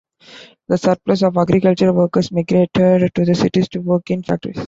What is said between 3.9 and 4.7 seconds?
in factories.